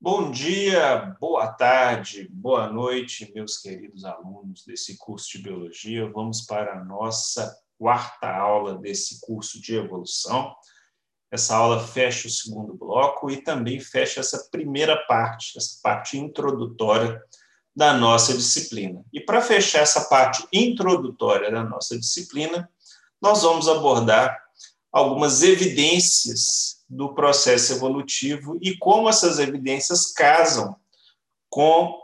[0.00, 6.08] Bom dia, boa tarde, boa noite, meus queridos alunos desse curso de Biologia.
[6.08, 10.54] Vamos para a nossa quarta aula desse curso de evolução.
[11.32, 17.20] Essa aula fecha o segundo bloco e também fecha essa primeira parte, essa parte introdutória
[17.74, 19.04] da nossa disciplina.
[19.12, 22.70] E para fechar essa parte introdutória da nossa disciplina,
[23.20, 24.40] nós vamos abordar
[24.92, 30.74] algumas evidências do processo evolutivo e como essas evidências casam
[31.50, 32.00] com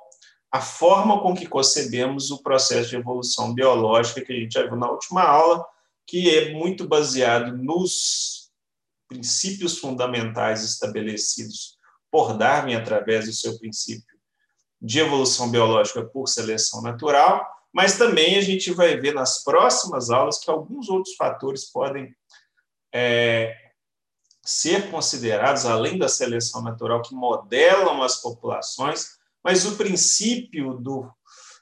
[0.53, 4.77] a forma com que concebemos o processo de evolução biológica que a gente já viu
[4.77, 5.65] na última aula,
[6.07, 8.53] que é muito baseado nos
[9.09, 11.77] princípios fundamentais estabelecidos
[12.11, 14.15] por Darwin através do seu princípio
[14.81, 20.39] de evolução biológica por seleção natural, mas também a gente vai ver nas próximas aulas
[20.39, 22.15] que alguns outros fatores podem
[22.95, 23.64] é,
[24.45, 31.11] ser considerados, além da seleção natural, que modelam as populações, mas o princípio do,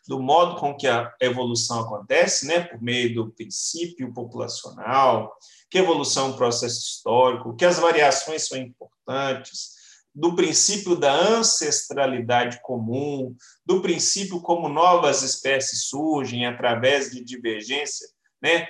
[0.09, 5.33] do modo com que a evolução acontece, né, por meio do princípio populacional,
[5.71, 9.81] que a evolução é um processo histórico, que as variações são importantes,
[10.15, 18.07] do princípio da ancestralidade comum, do princípio como novas espécies surgem através de divergência,
[18.43, 18.69] né,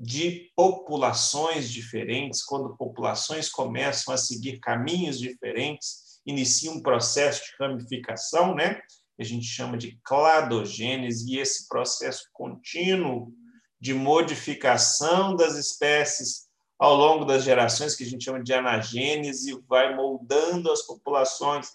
[0.00, 8.54] de populações diferentes, quando populações começam a seguir caminhos diferentes, inicia um processo de ramificação,
[8.54, 8.74] né?
[9.16, 13.32] Que a gente chama de cladogênese, e esse processo contínuo
[13.80, 16.46] de modificação das espécies
[16.78, 21.72] ao longo das gerações, que a gente chama de anagênese, vai moldando as populações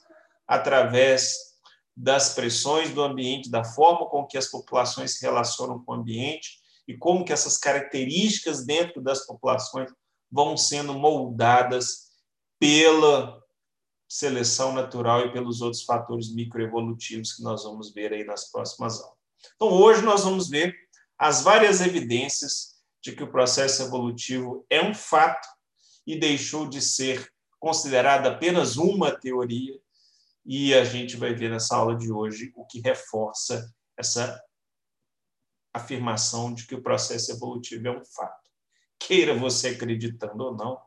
[0.48, 1.36] através
[1.96, 6.63] das pressões do ambiente, da forma com que as populações se relacionam com o ambiente,
[6.88, 9.92] e como que essas características dentro das populações
[10.32, 12.12] vão sendo moldadas
[12.60, 13.42] pela
[14.08, 19.18] seleção natural e pelos outros fatores microevolutivos que nós vamos ver aí nas próximas aulas.
[19.56, 20.74] Então, hoje nós vamos ver
[21.18, 25.48] as várias evidências de que o processo evolutivo é um fato
[26.06, 29.80] e deixou de ser considerado apenas uma teoria,
[30.46, 34.42] e a gente vai ver nessa aula de hoje o que reforça essa
[35.74, 38.50] afirmação de que o processo evolutivo é um fato.
[39.00, 40.80] Queira você acreditando ou não,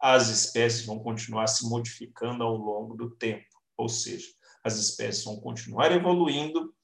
[0.00, 4.28] as espécies vão continuar se modificando ao longo do tempo, ou seja,
[4.62, 6.74] as espécies vão continuar evoluindo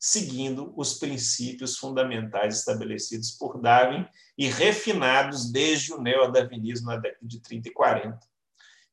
[0.00, 7.38] seguindo os princípios fundamentais estabelecidos por Darwin e refinados desde o neodarwinismo na década de
[7.40, 8.18] 30 e 40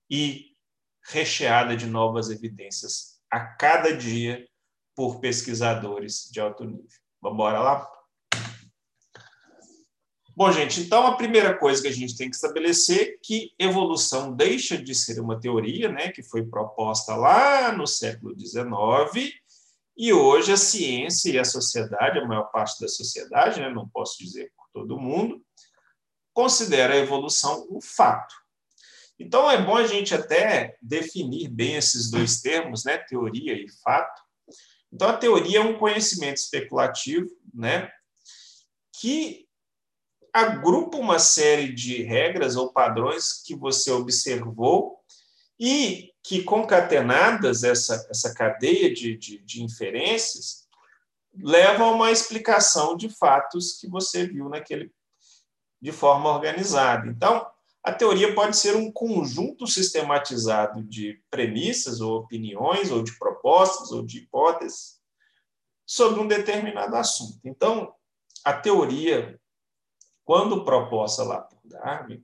[0.10, 0.58] e
[1.06, 4.46] recheada de novas evidências a cada dia
[4.94, 6.90] por pesquisadores de alto nível.
[7.22, 7.97] Vamos lá?
[10.38, 14.36] Bom, gente, então a primeira coisa que a gente tem que estabelecer é que evolução
[14.36, 19.34] deixa de ser uma teoria, né, que foi proposta lá no século XIX,
[19.98, 24.20] e hoje a ciência e a sociedade, a maior parte da sociedade, né, não posso
[24.20, 25.44] dizer por todo mundo,
[26.32, 28.36] considera a evolução um fato.
[29.18, 34.22] Então é bom a gente até definir bem esses dois termos, né, teoria e fato.
[34.94, 37.90] Então a teoria é um conhecimento especulativo, né,
[39.02, 39.47] que
[40.38, 45.00] agrupa uma série de regras ou padrões que você observou
[45.60, 50.68] e que, concatenadas, essa, essa cadeia de, de, de inferências,
[51.36, 54.92] leva a uma explicação de fatos que você viu naquele
[55.82, 57.08] de forma organizada.
[57.08, 57.48] Então,
[57.84, 64.04] a teoria pode ser um conjunto sistematizado de premissas ou opiniões ou de propostas ou
[64.04, 65.00] de hipóteses
[65.86, 67.40] sobre um determinado assunto.
[67.44, 67.94] Então,
[68.44, 69.40] a teoria
[70.28, 72.22] quando proposta lá por Darwin,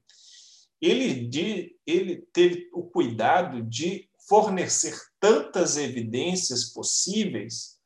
[0.82, 7.80] ele, de, ele teve o cuidado de fornecer tantas evidências possíveis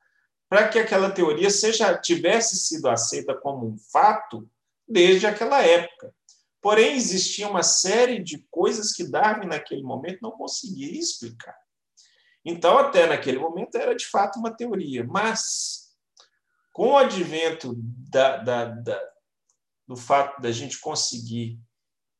[0.50, 4.50] para que aquela teoria seja tivesse sido aceita como um fato
[4.88, 6.11] desde aquela época.
[6.63, 11.56] Porém, existia uma série de coisas que Darwin, naquele momento, não conseguia explicar.
[12.44, 15.03] Então, até naquele momento, era de fato uma teoria.
[15.03, 15.92] Mas,
[16.74, 19.00] com o advento da, da, da,
[19.88, 21.60] do fato da gente conseguir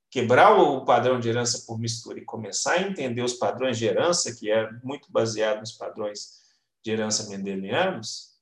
[0.10, 4.34] quebrar o padrão de herança por mistura e começar a entender os padrões de herança,
[4.34, 6.38] que é muito baseado nos padrões
[6.84, 8.38] de herança mendelianos,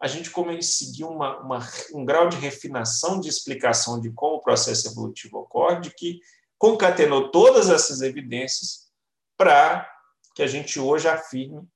[0.00, 4.88] a gente conseguiu uma, uma, um grau de refinação de explicação de como o processo
[4.88, 6.20] evolutivo ocorre, que
[6.56, 8.90] concatenou todas essas evidências
[9.36, 9.86] para
[10.34, 11.68] que a gente hoje afirme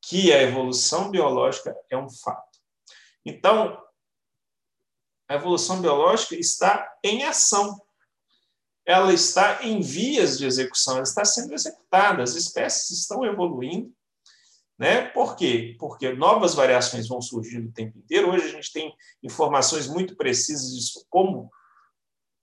[0.00, 2.58] que a evolução biológica é um fato.
[3.24, 3.76] Então,
[5.28, 7.80] a evolução biológica está em ação.
[8.86, 13.90] ela está em vias de execução, ela está sendo executada, as espécies estão evoluindo.
[14.78, 15.06] Né?
[15.06, 15.74] Por quê?
[15.78, 18.30] Porque novas variações vão surgindo o tempo inteiro.
[18.30, 21.50] Hoje a gente tem informações muito precisas de como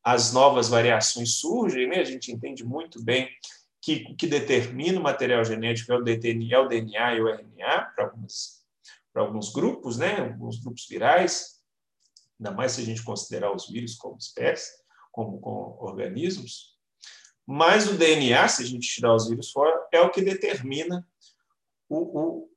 [0.03, 1.99] as novas variações surgem, né?
[1.99, 3.29] a gente entende muito bem
[3.79, 7.91] que o que determina o material genético é o DNA, é o e o RNA
[7.95, 8.63] para alguns,
[9.13, 10.21] para alguns grupos, né?
[10.21, 11.60] alguns grupos virais,
[12.41, 14.71] ainda mais se a gente considerar os vírus como espécie,
[15.11, 16.75] como, como organismos.
[17.45, 21.07] Mas o DNA, se a gente tirar os vírus fora, é o que determina
[21.88, 22.51] o, o,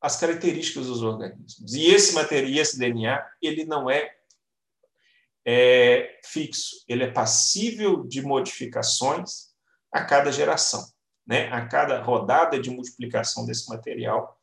[0.00, 1.74] as características dos organismos.
[1.74, 4.16] E esse material, esse DNA, ele não é,
[5.46, 9.52] é fixo, ele é passível de modificações
[9.92, 10.86] a cada geração,
[11.26, 11.52] né?
[11.52, 14.40] a cada rodada de multiplicação desse material,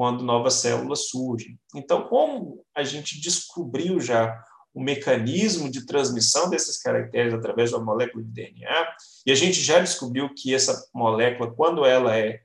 [0.00, 1.60] quando novas células surgem.
[1.74, 4.42] Então, como a gente descobriu já
[4.72, 8.94] o mecanismo de transmissão desses caracteres através uma molécula de DNA,
[9.26, 12.40] e a gente já descobriu que essa molécula, quando ela é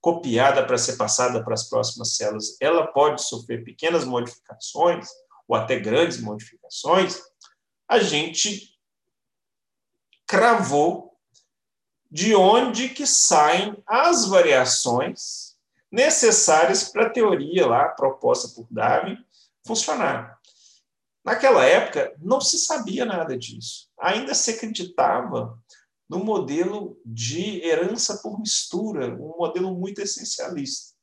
[0.00, 5.06] copiada para ser passada para as próximas células, ela pode sofrer pequenas modificações,
[5.46, 7.20] ou até grandes modificações,
[7.88, 8.76] a gente
[10.26, 11.16] cravou
[12.10, 15.47] de onde que saem as variações
[15.90, 19.16] necessárias para a teoria lá proposta por Darwin
[19.66, 20.38] funcionar.
[21.24, 23.90] Naquela época não se sabia nada disso.
[23.98, 25.60] Ainda se acreditava
[26.08, 30.94] no modelo de herança por mistura, um modelo muito essencialista.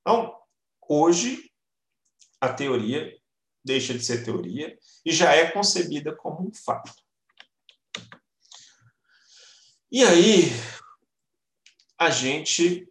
[0.00, 0.36] Então,
[0.86, 1.50] hoje
[2.40, 3.18] a teoria
[3.64, 6.92] deixa de ser teoria e já é concebida como um fato.
[9.90, 10.44] E aí,
[11.98, 12.89] a gente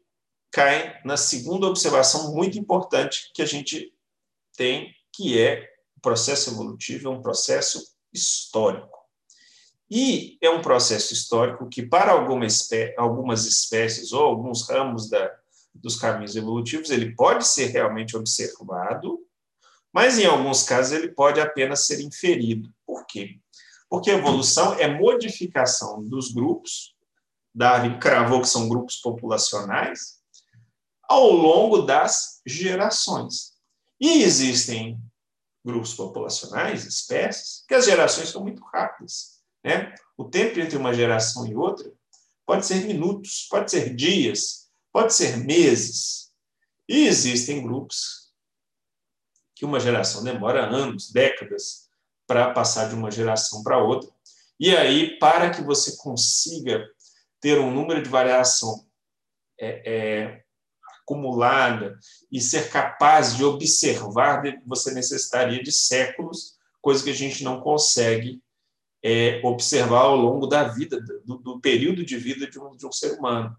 [0.51, 3.93] cai na segunda observação muito importante que a gente
[4.55, 7.81] tem, que é o processo evolutivo é um processo
[8.13, 8.97] histórico.
[9.89, 15.31] E é um processo histórico que, para alguma espé algumas espécies ou alguns ramos da,
[15.73, 19.19] dos caminhos evolutivos, ele pode ser realmente observado,
[19.91, 22.71] mas em alguns casos ele pode apenas ser inferido.
[22.85, 23.39] Por quê?
[23.89, 26.95] porque evolução é modificação dos grupos,
[27.53, 30.18] Darwin cravou que são grupos populacionais,
[31.09, 33.53] ao longo das gerações.
[33.99, 35.01] E existem
[35.65, 39.39] grupos populacionais, espécies, que as gerações são muito rápidas.
[39.63, 39.93] Né?
[40.15, 41.91] O tempo entre uma geração e outra
[42.45, 46.31] pode ser minutos, pode ser dias, pode ser meses.
[46.87, 48.31] E existem grupos
[49.55, 51.89] que uma geração demora anos, décadas,
[52.25, 54.09] para passar de uma geração para outra.
[54.59, 56.87] E aí, para que você consiga
[57.41, 58.87] ter um número de variação
[59.59, 60.43] é, é,
[61.09, 61.97] acumulada
[62.31, 68.41] e ser capaz de observar, você necessitaria de séculos, coisa que a gente não consegue
[69.03, 72.91] é, observar ao longo da vida, do, do período de vida de um, de um
[72.91, 73.55] ser humano.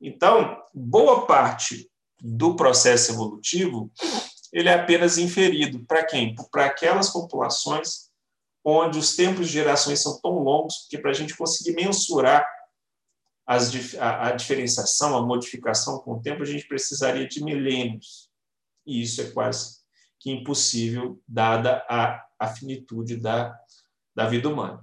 [0.00, 1.90] Então, boa parte
[2.20, 3.90] do processo evolutivo
[4.52, 5.84] ele é apenas inferido.
[5.84, 6.34] Para quem?
[6.50, 8.10] Para aquelas populações
[8.64, 12.46] onde os tempos de gerações são tão longos que para a gente conseguir mensurar
[13.46, 18.30] as, a, a, diferenciação, a modificação com o tempo, a gente precisaria de milênios.
[18.86, 19.84] E isso é quase
[20.18, 23.54] que impossível, dada a, a finitude da,
[24.14, 24.82] da vida humana.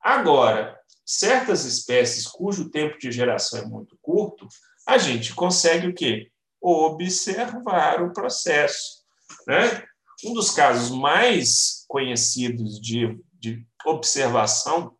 [0.00, 4.46] Agora, certas espécies cujo tempo de geração é muito curto,
[4.86, 6.30] a gente consegue o quê?
[6.60, 9.04] Observar o processo.
[9.46, 9.84] Né?
[10.24, 14.96] Um dos casos mais conhecidos de, de observação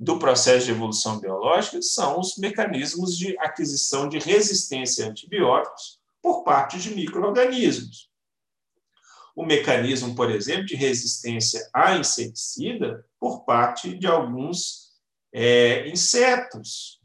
[0.00, 6.42] do processo de evolução biológica são os mecanismos de aquisição de resistência a antibióticos por
[6.42, 8.08] parte de micro-organismos.
[9.36, 14.94] O mecanismo, por exemplo, de resistência a inseticida por parte de alguns
[15.34, 16.98] é, insetos.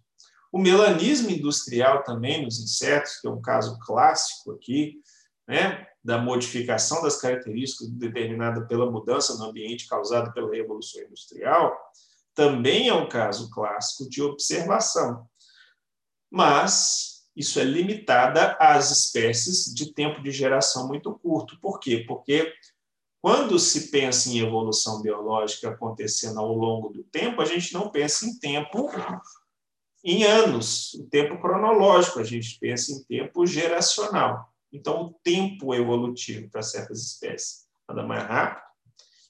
[0.49, 5.01] O melanismo industrial também nos insetos, que é um caso clássico aqui,
[5.45, 11.77] né, da modificação das características determinada pela mudança no ambiente causada pela Revolução Industrial,
[12.35, 15.27] também é um caso clássico de observação.
[16.29, 21.59] Mas isso é limitada às espécies de tempo de geração muito curto.
[21.59, 22.03] Por quê?
[22.07, 22.53] Porque
[23.21, 28.25] quando se pensa em evolução biológica acontecendo ao longo do tempo, a gente não pensa
[28.25, 28.91] em tempo
[30.03, 34.53] em anos, o tempo cronológico, a gente pensa em tempo geracional.
[34.71, 38.64] Então, o tempo evolutivo para certas espécies anda mais rápido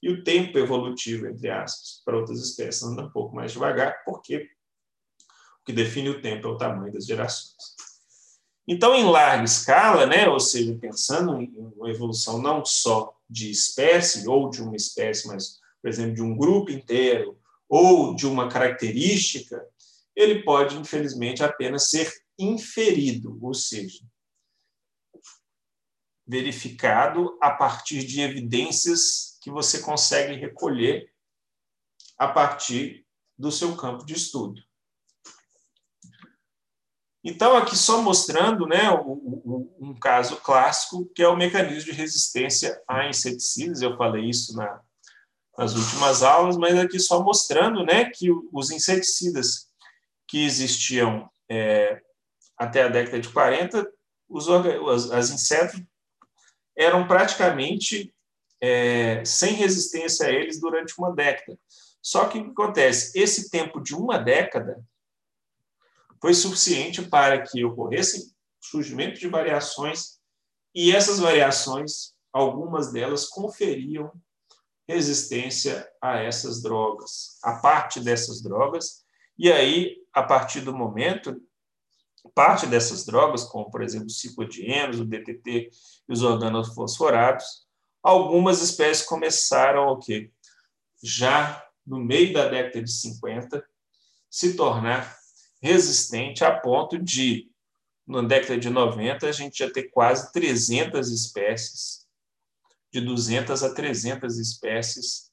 [0.06, 4.36] e o tempo evolutivo, entre aspas, para outras espécies anda um pouco mais devagar, porque
[4.36, 7.56] o que define o tempo é o tamanho das gerações.
[8.68, 14.28] Então, em larga escala, né, ou seja, pensando em uma evolução não só de espécie
[14.28, 17.36] ou de uma espécie, mas, por exemplo, de um grupo inteiro
[17.68, 19.60] ou de uma característica,
[20.14, 24.04] ele pode, infelizmente, apenas ser inferido, ou seja,
[26.26, 31.12] verificado a partir de evidências que você consegue recolher
[32.18, 33.06] a partir
[33.38, 34.60] do seu campo de estudo.
[37.22, 43.08] Então, aqui só mostrando né, um caso clássico, que é o mecanismo de resistência a
[43.08, 43.82] inseticidas.
[43.82, 44.80] Eu falei isso na,
[45.58, 49.68] nas últimas aulas, mas aqui só mostrando né, que os inseticidas
[50.28, 52.00] que existiam é,
[52.56, 53.86] até a década de 40,
[54.28, 55.82] os, as, as insetos
[56.76, 58.12] eram praticamente
[58.60, 61.58] é, sem resistência a eles durante uma década.
[62.02, 63.18] Só que o que acontece?
[63.18, 64.82] Esse tempo de uma década
[66.20, 70.18] foi suficiente para que ocorresse surgimento de variações,
[70.74, 74.12] e essas variações, algumas delas conferiam
[74.88, 79.04] resistência a essas drogas, a parte dessas drogas,
[79.38, 81.40] e aí, a partir do momento,
[82.30, 85.70] parte dessas drogas, como por exemplo os ciclodienos, o DTT
[86.08, 87.66] e os organofosforados,
[88.02, 90.30] algumas espécies começaram o quê?
[91.02, 93.64] Já no meio da década de 50,
[94.28, 95.16] se tornar
[95.62, 97.50] resistente a ponto de,
[98.06, 102.06] na década de 90, a gente já ter quase 300 espécies,
[102.92, 105.30] de 200 a 300 espécies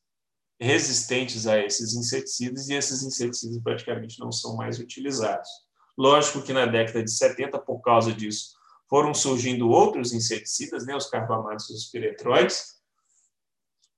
[0.60, 5.50] resistentes a esses inseticidas, e esses inseticidas praticamente não são mais utilizados.
[5.98, 8.54] Lógico que na década de 70, por causa disso,
[8.90, 12.74] foram surgindo outros inseticidas, né, os carbamatos e os piretroides.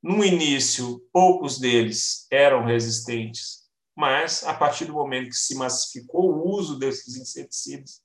[0.02, 6.50] No início, poucos deles eram resistentes mas a partir do momento que se massificou o
[6.50, 8.02] uso desses inseticidas,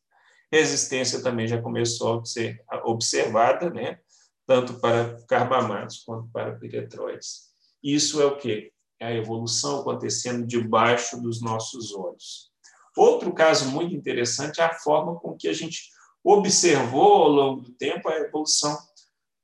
[0.50, 3.99] resistência também já começou a ser observada, né?
[4.47, 7.50] tanto para carbamatos quanto para piretroides.
[7.82, 8.73] Isso é o que?
[9.00, 12.50] É a evolução acontecendo debaixo dos nossos olhos.
[12.97, 15.90] Outro caso muito interessante é a forma com que a gente
[16.23, 18.76] observou ao longo do tempo a evolução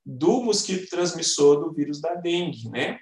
[0.04, 3.00] do mosquito transmissor do vírus da dengue, né?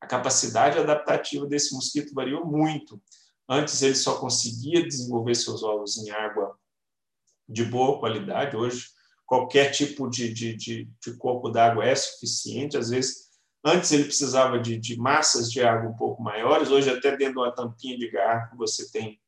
[0.00, 3.00] a capacidade adaptativa desse mosquito variou muito.
[3.48, 6.56] Antes ele só conseguia desenvolver seus ovos em água
[7.48, 8.56] de boa qualidade.
[8.56, 8.86] Hoje,
[9.24, 12.76] qualquer tipo de, de, de, de corpo d'água é suficiente.
[12.76, 13.26] Às vezes,
[13.64, 16.70] antes ele precisava de, de massas de água um pouco maiores.
[16.70, 19.20] Hoje, até dentro de uma tampinha de garrafa, você tem,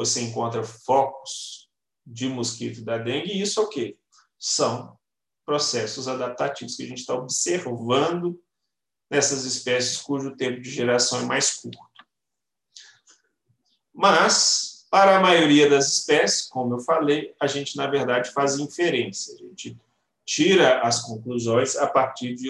[0.00, 1.68] você encontra focos
[2.06, 3.32] de mosquito da dengue.
[3.32, 3.98] E isso é o quê?
[4.38, 4.98] São
[5.44, 8.42] processos adaptativos que a gente está observando
[9.10, 11.78] nessas espécies cujo tempo de geração é mais curto.
[13.92, 19.34] Mas, para a maioria das espécies, como eu falei, a gente, na verdade, faz inferência.
[19.34, 19.78] A gente
[20.24, 22.48] tira as conclusões a partir de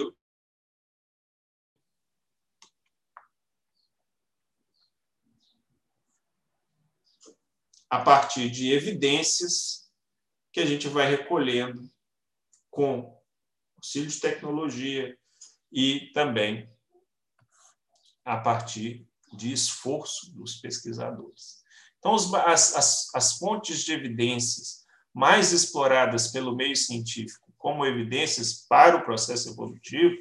[7.91, 9.91] a partir de evidências
[10.51, 11.87] que a gente vai recolhendo
[12.71, 13.15] com
[13.77, 15.15] auxílio de tecnologia,
[15.71, 16.69] e também
[18.25, 21.61] a partir de esforço dos pesquisadores.
[21.97, 28.97] Então, as, as, as fontes de evidências mais exploradas pelo meio científico como evidências para
[28.97, 30.15] o processo evolutivo,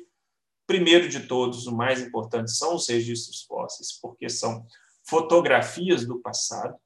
[0.67, 4.67] primeiro de todos, o mais importante são os registros fósseis, porque são
[5.03, 6.79] fotografias do passado,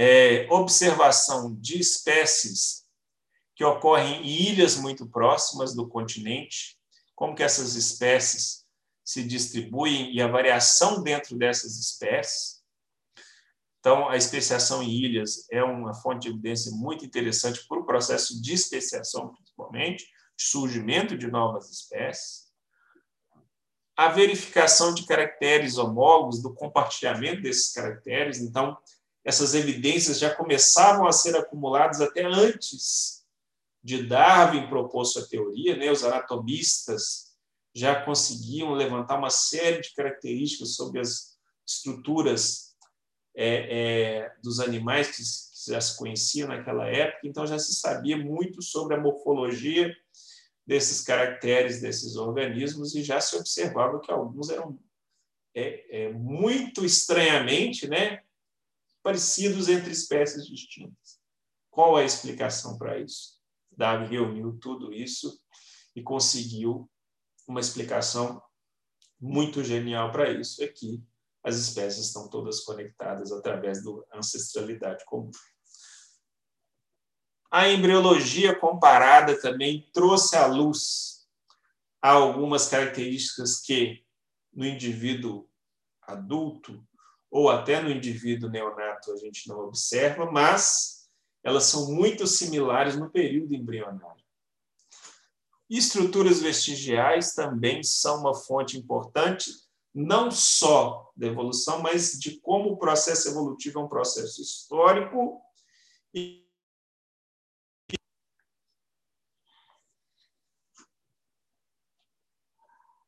[0.00, 2.84] é, observação de espécies
[3.56, 6.78] que ocorrem em ilhas muito próximas do continente,
[7.16, 8.64] como que essas espécies
[9.04, 12.62] se distribuem e a variação dentro dessas espécies.
[13.80, 18.40] Então, a especiação em ilhas é uma fonte de evidência muito interessante para o processo
[18.40, 20.06] de especiação, principalmente,
[20.38, 22.46] surgimento de novas espécies.
[23.96, 28.38] A verificação de caracteres homólogos, do compartilhamento desses caracteres.
[28.38, 28.78] Então,
[29.28, 33.26] essas evidências já começavam a ser acumuladas até antes
[33.84, 37.36] de Darwin propor sua teoria, né, os anatomistas
[37.74, 42.74] já conseguiam levantar uma série de características sobre as estruturas
[43.36, 48.16] é, é, dos animais que, que já se conheciam naquela época, então já se sabia
[48.16, 49.94] muito sobre a morfologia
[50.66, 54.78] desses caracteres desses organismos e já se observava que alguns eram
[55.54, 58.22] é, é, muito estranhamente né,
[59.08, 61.18] parecidos entre espécies distintas.
[61.70, 63.38] Qual a explicação para isso?
[63.70, 65.40] Darwin reuniu tudo isso
[65.96, 66.90] e conseguiu
[67.46, 68.42] uma explicação
[69.18, 71.02] muito genial para isso, é que
[71.42, 75.30] as espécies estão todas conectadas através da ancestralidade comum.
[77.50, 81.26] A embriologia comparada também trouxe à luz
[82.02, 84.04] algumas características que
[84.52, 85.48] no indivíduo
[86.02, 86.86] adulto
[87.30, 91.08] ou até no indivíduo neonato a gente não observa, mas
[91.42, 94.24] elas são muito similares no período embrionário.
[95.68, 99.50] estruturas vestigiais também são uma fonte importante,
[99.94, 105.40] não só da evolução, mas de como o processo evolutivo é um processo histórico
[106.14, 106.46] e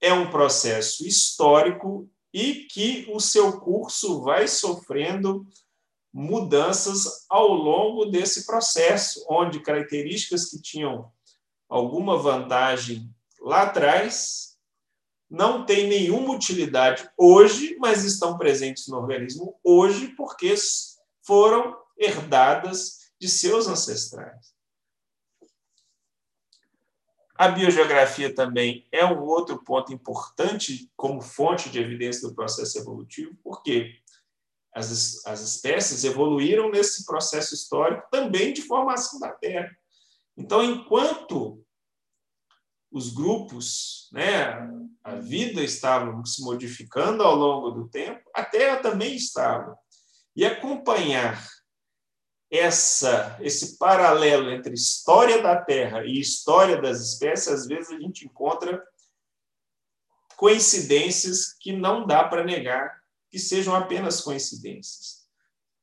[0.00, 5.46] é um processo histórico e que o seu curso vai sofrendo
[6.12, 11.10] mudanças ao longo desse processo, onde características que tinham
[11.68, 13.08] alguma vantagem
[13.40, 14.56] lá atrás
[15.30, 20.54] não têm nenhuma utilidade hoje, mas estão presentes no organismo hoje porque
[21.22, 24.52] foram herdadas de seus ancestrais.
[27.40, 33.34] A biogeografia também é um outro ponto importante como fonte de evidência do processo evolutivo,
[33.42, 33.94] porque
[34.74, 39.74] as, as espécies evoluíram nesse processo histórico também de formação da Terra.
[40.36, 41.64] Então, enquanto
[42.92, 44.68] os grupos, né,
[45.02, 49.78] a vida estava se modificando ao longo do tempo, a Terra também estava.
[50.36, 51.42] E acompanhar
[52.50, 58.26] essa, esse paralelo entre história da Terra e história das espécies, às vezes a gente
[58.26, 58.82] encontra
[60.36, 65.28] coincidências que não dá para negar que sejam apenas coincidências.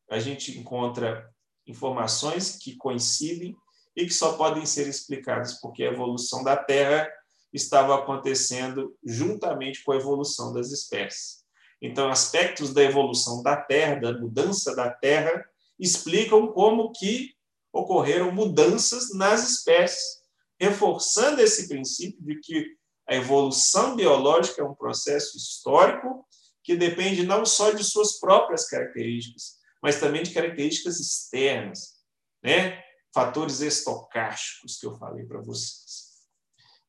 [0.10, 1.30] A gente encontra
[1.66, 3.56] informações que coincidem
[3.96, 7.10] e que só podem ser explicadas porque a evolução da Terra
[7.54, 11.46] estava acontecendo juntamente com a evolução das espécies.
[11.82, 15.46] Então, aspectos da evolução da Terra, da mudança da Terra,
[15.80, 17.34] explicam como que
[17.72, 20.22] ocorreram mudanças nas espécies,
[20.60, 22.76] reforçando esse princípio de que
[23.08, 26.28] a evolução biológica é um processo histórico
[26.64, 31.98] que depende não só de suas próprias características, mas também de características externas,
[32.44, 32.84] né?
[33.14, 36.08] fatores estocásticos que eu falei para vocês.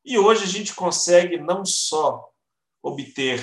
[0.03, 2.29] E hoje a gente consegue não só
[2.83, 3.41] obter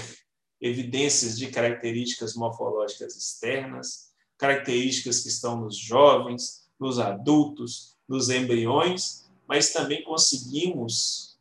[0.60, 9.72] evidências de características morfológicas externas, características que estão nos jovens, nos adultos, nos embriões, mas
[9.72, 11.38] também conseguimos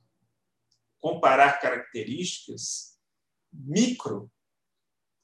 [1.00, 2.98] comparar características
[3.52, 4.32] micro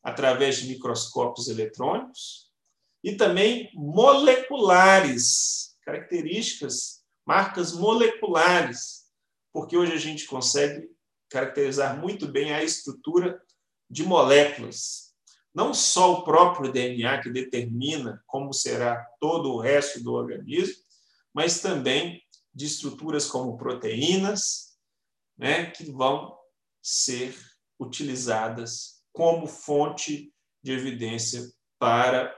[0.03, 2.51] através de microscópios eletrônicos
[3.03, 9.05] e também moleculares, características, marcas moleculares,
[9.53, 10.89] porque hoje a gente consegue
[11.29, 13.41] caracterizar muito bem a estrutura
[13.89, 15.10] de moléculas,
[15.53, 20.75] não só o próprio DNA que determina como será todo o resto do organismo,
[21.33, 22.21] mas também
[22.53, 24.77] de estruturas como proteínas,
[25.37, 26.37] né, que vão
[26.81, 27.35] ser
[27.79, 30.33] utilizadas como fonte
[30.63, 31.41] de evidência
[31.79, 32.33] para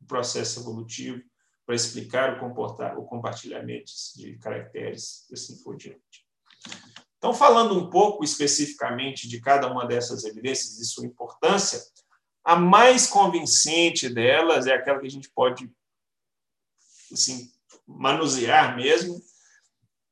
[0.00, 1.22] o processo evolutivo,
[1.64, 6.26] para explicar o, comportar, o compartilhamento de caracteres e assim por diante.
[7.16, 11.80] Então, falando um pouco especificamente de cada uma dessas evidências e sua importância,
[12.44, 15.70] a mais convincente delas é aquela que a gente pode
[17.12, 17.52] assim,
[17.86, 19.20] manusear mesmo,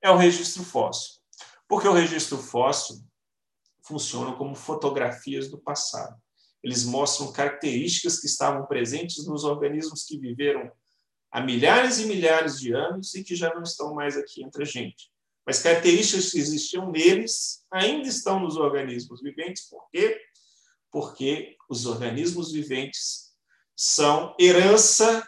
[0.02, 1.20] é o registro fóssil.
[1.68, 2.96] Porque o registro fóssil
[3.82, 6.20] funciona como fotografias do passado.
[6.62, 10.70] Eles mostram características que estavam presentes nos organismos que viveram
[11.30, 14.66] há milhares e milhares de anos e que já não estão mais aqui entre a
[14.66, 15.10] gente.
[15.46, 20.20] Mas características que existiam neles ainda estão nos organismos viventes, por quê?
[20.90, 23.30] Porque os organismos viventes
[23.76, 25.26] são herança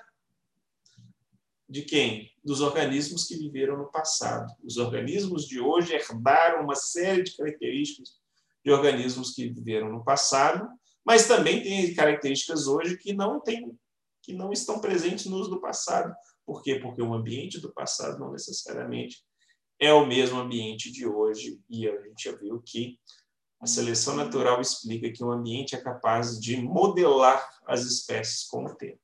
[1.68, 2.31] de quem?
[2.44, 4.53] Dos organismos que viveram no passado.
[4.62, 8.20] Os organismos de hoje herdaram uma série de características
[8.64, 10.68] de organismos que viveram no passado,
[11.05, 13.77] mas também tem características hoje que não têm,
[14.22, 16.14] que não estão presentes nos do passado.
[16.44, 16.77] Por quê?
[16.77, 19.25] Porque o ambiente do passado não necessariamente
[19.81, 23.01] é o mesmo ambiente de hoje, e a gente já viu que
[23.62, 28.75] a seleção natural explica que o ambiente é capaz de modelar as espécies com o
[28.75, 28.98] tempo.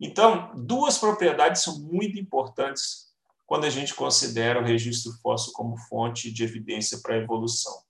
[0.00, 3.12] Então, duas propriedades são muito importantes
[3.46, 7.84] quando a gente considera o registro fóssil como fonte de evidência para a evolução.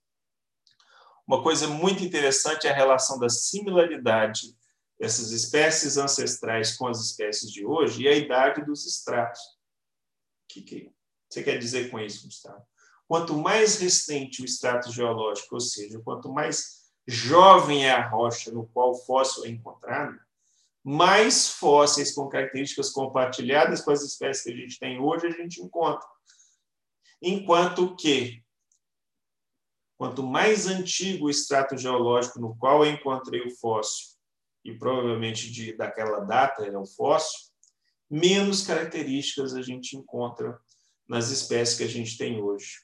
[1.26, 4.54] Uma coisa muito interessante é a relação da similaridade
[5.00, 9.40] dessas espécies ancestrais com as espécies de hoje e a idade dos estratos.
[9.40, 10.92] O que, que
[11.30, 12.62] você quer dizer com isso, Gustavo?
[13.08, 18.66] Quanto mais recente o extrato geológico, ou seja, quanto mais jovem é a rocha no
[18.68, 20.18] qual o fóssil é encontrado,
[20.84, 25.60] mais fósseis com características compartilhadas com as espécies que a gente tem hoje a gente
[25.60, 26.06] encontra.
[27.20, 28.42] Enquanto que,
[30.02, 34.16] Quanto mais antigo o extrato geológico no qual eu encontrei o fóssil,
[34.64, 37.52] e provavelmente de, daquela data é o fóssil,
[38.10, 40.58] menos características a gente encontra
[41.08, 42.80] nas espécies que a gente tem hoje.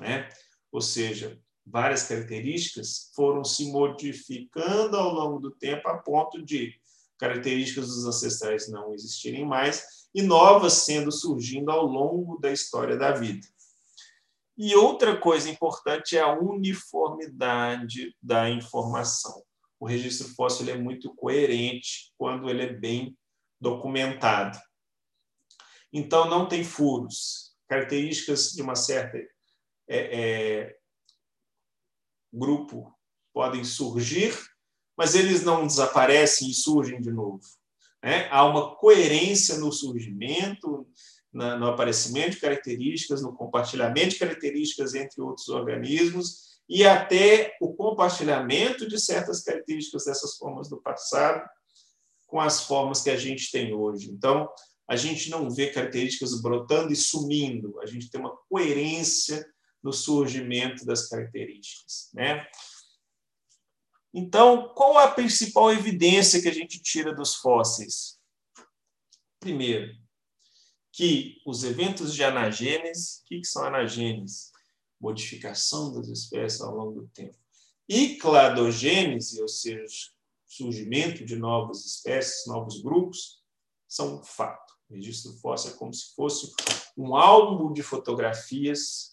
[0.00, 0.28] Né?
[0.72, 6.74] Ou seja, várias características foram se modificando ao longo do tempo a ponto de
[7.18, 13.12] características dos ancestrais não existirem mais e novas sendo surgindo ao longo da história da
[13.12, 13.46] vida.
[14.56, 19.42] E outra coisa importante é a uniformidade da informação.
[19.78, 23.16] O registro fóssil é muito coerente quando ele é bem
[23.60, 24.58] documentado.
[25.92, 27.54] Então, não tem furos.
[27.68, 29.18] Características de uma certa
[29.90, 30.76] é, é,
[32.32, 32.96] grupo
[33.34, 34.38] podem surgir,
[34.96, 37.40] mas eles não desaparecem e surgem de novo.
[38.02, 38.28] Né?
[38.30, 40.86] Há uma coerência no surgimento,
[41.32, 48.88] no aparecimento de características, no compartilhamento de características entre outros organismos e até o compartilhamento
[48.88, 51.42] de certas características dessas formas do passado
[52.28, 54.08] com as formas que a gente tem hoje.
[54.08, 54.48] Então,
[54.88, 59.44] a gente não vê características brotando e sumindo, a gente tem uma coerência
[59.82, 62.10] no surgimento das características.
[62.12, 62.46] Né?
[64.12, 68.18] Então, qual a principal evidência que a gente tira dos fósseis?
[69.38, 69.96] Primeiro,
[70.92, 74.50] que os eventos de anagênese, o que são anagênese?
[75.00, 77.38] Modificação das espécies ao longo do tempo.
[77.88, 80.10] E cladogênese, ou seja,
[80.46, 83.42] surgimento de novas espécies, novos grupos,
[83.88, 84.74] são um fato.
[84.88, 86.52] O registro fóssil é como se fosse
[86.96, 89.09] um álbum de fotografias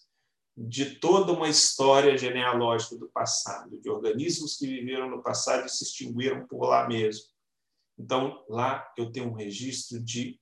[0.60, 5.84] de toda uma história genealógica do passado, de organismos que viveram no passado e se
[5.84, 7.26] extinguiram por lá mesmo.
[7.96, 10.40] Então, lá eu tenho um registro de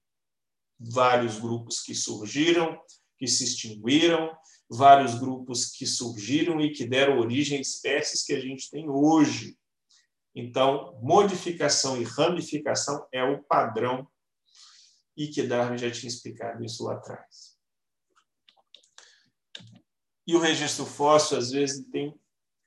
[0.81, 2.81] vários grupos que surgiram,
[3.19, 4.35] que se extinguiram,
[4.71, 9.59] vários grupos que surgiram e que deram origem a espécies que a gente tem hoje.
[10.35, 14.09] Então, modificação e ramificação é o padrão
[15.15, 17.56] e que Darwin já tinha explicado isso lá atrás.
[20.27, 22.15] E o registro fóssil, às vezes, tem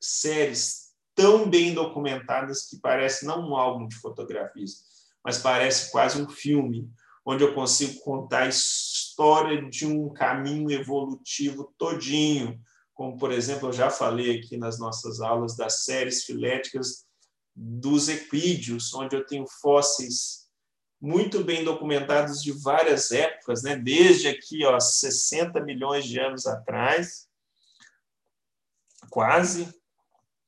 [0.01, 4.85] séries tão bem documentadas que parece não um álbum de fotografias,
[5.23, 6.89] mas parece quase um filme,
[7.25, 12.59] onde eu consigo contar a história de um caminho evolutivo todinho,
[12.93, 17.05] como, por exemplo, eu já falei aqui nas nossas aulas das séries filéticas
[17.55, 20.49] dos equídeos, onde eu tenho fósseis
[21.01, 23.75] muito bem documentados de várias épocas, né?
[23.75, 27.28] desde aqui, ó, 60 milhões de anos atrás,
[29.09, 29.73] quase,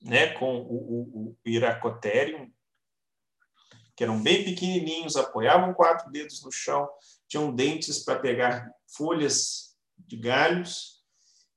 [0.01, 1.37] né, com o, o, o
[3.95, 6.89] que eram bem pequenininhos, apoiavam quatro dedos no chão,
[7.27, 11.03] tinham dentes para pegar folhas de galhos.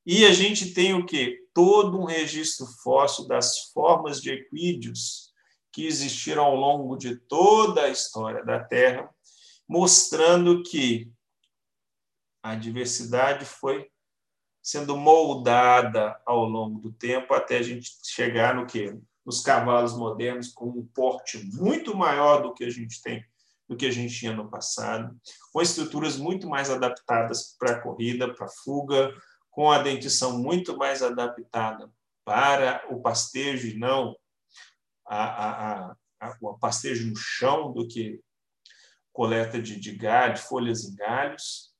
[0.04, 1.38] E a gente tem o quê?
[1.54, 5.32] Todo um registro fóssil das formas de equídeos
[5.72, 9.08] que existiram ao longo de toda a história da Terra,
[9.66, 11.10] mostrando que
[12.42, 13.90] a diversidade foi
[14.64, 20.48] sendo moldada ao longo do tempo até a gente chegar no que nos cavalos modernos
[20.48, 23.22] com um porte muito maior do que a gente tem
[23.66, 25.18] do que a gente tinha no passado,
[25.50, 29.10] com estruturas muito mais adaptadas para a corrida, para a fuga,
[29.50, 31.90] com a dentição muito mais adaptada
[32.26, 34.14] para o pastejo e não
[35.06, 38.20] a, a, a, o pastejo no chão do que
[39.14, 41.72] coleta de, de galho, de folhas em galhos,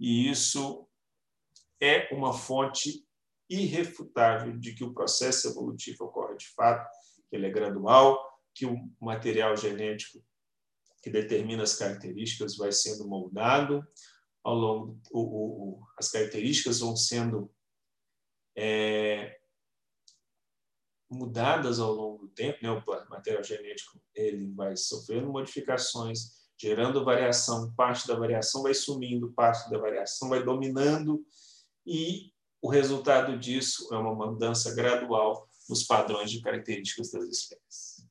[0.00, 0.87] e isso
[1.80, 3.04] é uma fonte
[3.48, 6.88] irrefutável de que o processo evolutivo ocorre de fato,
[7.28, 8.18] que ele é gradual,
[8.54, 10.22] que o material genético
[11.02, 13.86] que determina as características vai sendo moldado
[14.42, 17.50] ao longo, o, o, as características vão sendo
[18.56, 19.38] é,
[21.10, 22.70] mudadas ao longo do tempo, né?
[22.70, 29.70] o material genético ele vai sofrendo modificações, gerando variação, parte da variação vai sumindo, parte
[29.70, 31.24] da variação vai dominando
[31.88, 38.06] e o resultado disso é uma mudança gradual nos padrões de características das espécies.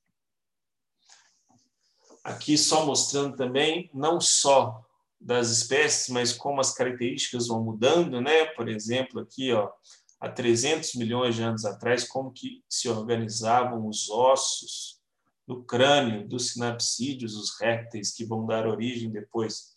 [2.23, 4.83] Aqui só mostrando também não só
[5.21, 8.45] das espécies, mas como as características vão mudando, né?
[8.47, 9.71] Por exemplo, aqui, ó,
[10.19, 14.99] há 300 milhões de anos atrás, como que se organizavam os ossos
[15.47, 19.75] do crânio dos sinapsídeos, os répteis que vão dar origem depois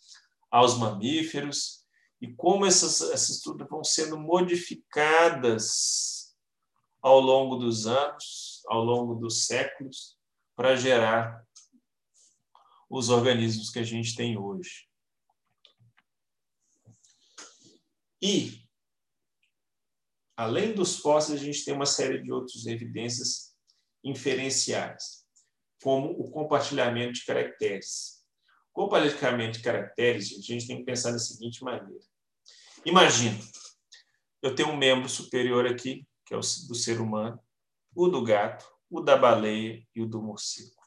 [0.49, 1.80] aos mamíferos,
[2.21, 6.35] e como essas, essas estruturas vão sendo modificadas
[7.01, 10.15] ao longo dos anos, ao longo dos séculos,
[10.55, 11.43] para gerar
[12.87, 14.87] os organismos que a gente tem hoje.
[18.21, 18.63] E
[20.37, 23.55] além dos fósseis, a gente tem uma série de outras evidências
[24.03, 25.25] inferenciais,
[25.81, 28.23] como o compartilhamento de caracteres.
[28.71, 32.10] Compartilhamento de caracteres, a gente tem que pensar da seguinte maneira.
[32.83, 33.37] Imagina,
[34.41, 37.39] eu tenho um membro superior aqui, que é o do ser humano,
[37.95, 40.81] o do gato, o da baleia e o do morcego.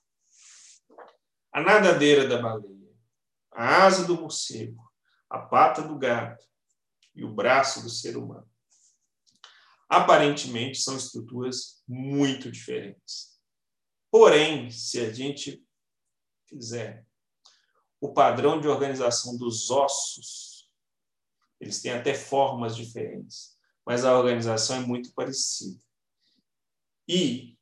[1.52, 2.92] A nadadeira da baleia,
[3.52, 4.82] a asa do morcego,
[5.30, 6.44] a pata do gato
[7.14, 8.50] e o braço do ser humano.
[9.88, 13.38] Aparentemente são estruturas muito diferentes.
[14.10, 15.64] Porém, se a gente
[16.48, 17.06] fizer
[18.00, 20.53] o padrão de organização dos ossos,
[21.64, 25.82] eles têm até formas diferentes, mas a organização é muito parecida.
[27.08, 27.58] E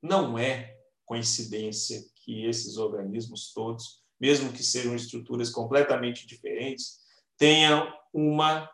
[0.00, 7.00] não é coincidência que esses organismos todos, mesmo que sejam estruturas completamente diferentes,
[7.36, 8.70] tenham uma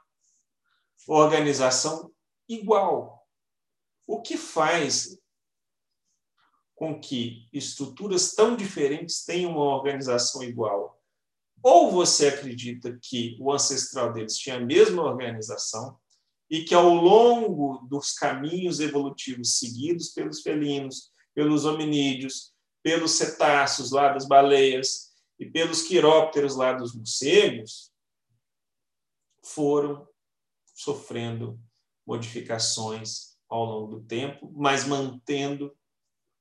[1.06, 2.12] organização
[2.46, 3.26] igual.
[4.06, 5.18] O que faz
[6.74, 10.97] com que estruturas tão diferentes tenham uma organização igual?
[11.62, 15.98] Ou você acredita que o ancestral deles tinha a mesma organização
[16.50, 24.12] e que ao longo dos caminhos evolutivos seguidos pelos felinos, pelos hominídeos, pelos cetáceos lá
[24.12, 27.92] das baleias e pelos quirópteros lá dos morcegos,
[29.44, 30.06] foram
[30.74, 31.60] sofrendo
[32.06, 35.76] modificações ao longo do tempo, mas mantendo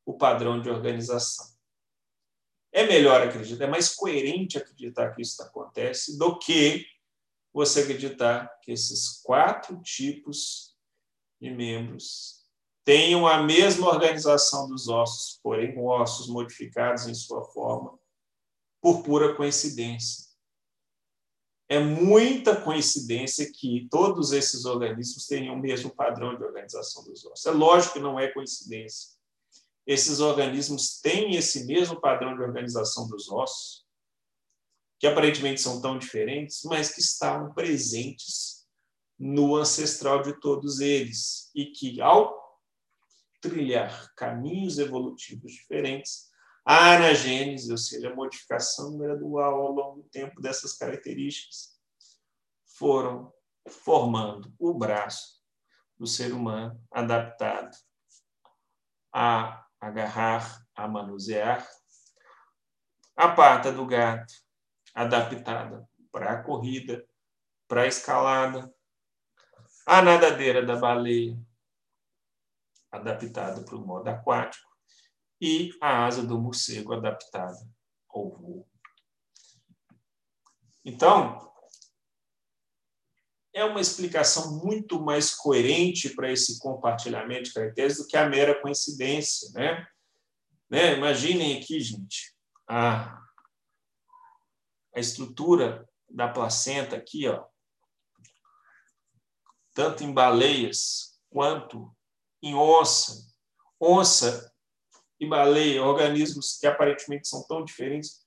[0.06, 1.57] o padrão de organização.
[2.78, 6.86] É melhor acreditar, é mais coerente acreditar que isso acontece do que
[7.52, 10.76] você acreditar que esses quatro tipos
[11.42, 12.46] de membros
[12.84, 17.98] tenham a mesma organização dos ossos, porém com ossos modificados em sua forma,
[18.82, 20.28] por pura coincidência
[21.70, 27.46] é muita coincidência que todos esses organismos tenham o mesmo padrão de organização dos ossos.
[27.46, 29.17] É lógico que não é coincidência.
[29.88, 33.88] Esses organismos têm esse mesmo padrão de organização dos ossos,
[35.00, 38.68] que aparentemente são tão diferentes, mas que estavam presentes
[39.18, 42.38] no ancestral de todos eles e que, ao
[43.40, 46.28] trilhar caminhos evolutivos diferentes,
[46.66, 51.80] a anagênese, ou seja, a modificação gradual ao longo do tempo dessas características,
[52.78, 53.32] foram
[53.70, 55.42] formando o braço
[55.98, 57.76] do ser humano adaptado
[59.14, 61.68] a agarrar, a manusear,
[63.16, 64.34] a pata do gato
[64.94, 67.08] adaptada para a corrida,
[67.68, 68.74] para a escalada,
[69.86, 71.40] a nadadeira da baleia
[72.92, 74.68] adaptada para o modo aquático,
[75.40, 77.58] e a asa do morcego adaptada
[78.10, 78.68] ao voo.
[80.84, 81.47] Então,
[83.58, 88.62] é uma explicação muito mais coerente para esse compartilhamento de caracteres do que a mera
[88.62, 89.50] coincidência.
[89.52, 89.88] Né?
[90.70, 90.96] Né?
[90.96, 92.36] Imaginem aqui, gente,
[92.70, 93.20] a,
[94.96, 97.46] a estrutura da placenta aqui, ó,
[99.74, 101.92] tanto em baleias quanto
[102.44, 103.26] em onça.
[103.82, 104.54] Onça
[105.20, 108.24] e baleia, organismos que aparentemente são tão diferentes,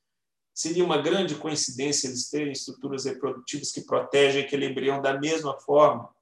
[0.61, 6.15] seria uma grande coincidência eles terem estruturas reprodutivas que protegem aquele embrião da mesma forma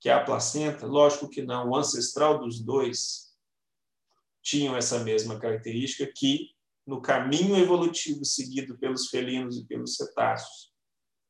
[0.00, 0.84] que a placenta?
[0.84, 1.70] Lógico que não.
[1.70, 3.32] O ancestral dos dois
[4.42, 6.50] tinham essa mesma característica que,
[6.84, 10.72] no caminho evolutivo seguido pelos felinos e pelos cetáceos,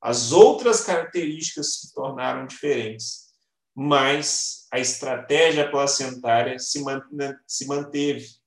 [0.00, 3.34] as outras características se tornaram diferentes,
[3.74, 8.41] mas a estratégia placentária se manteve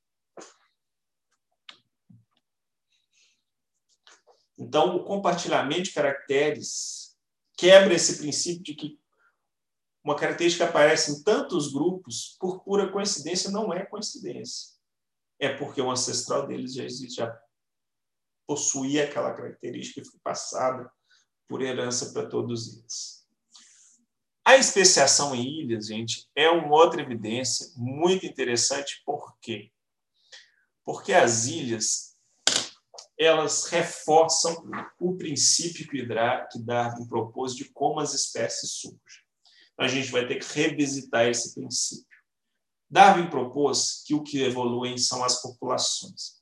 [4.58, 7.16] Então, o compartilhamento de caracteres
[7.58, 9.00] quebra esse princípio de que
[10.04, 14.76] uma característica aparece em tantos grupos, por pura coincidência, não é coincidência.
[15.40, 17.42] É porque o ancestral deles já já
[18.48, 20.90] possuía aquela característica e foi passada
[21.48, 23.26] por herança para todos eles.
[24.46, 29.02] A especiação em ilhas, gente, é uma outra evidência muito interessante.
[29.04, 29.72] Por quê?
[30.84, 32.15] Porque as ilhas
[33.18, 34.64] elas reforçam
[35.00, 39.24] o princípio que Darwin propôs de como as espécies surgem.
[39.78, 42.16] A gente vai ter que revisitar esse princípio.
[42.90, 46.42] Darwin propôs que o que evoluem são as populações